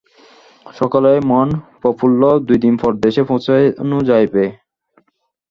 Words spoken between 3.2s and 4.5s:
পৌঁছানো যাইবে।